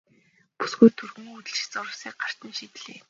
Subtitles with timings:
[0.57, 2.99] Бүсгүй түргэн хөдөлж зурвасыг гарт нь шидлээ.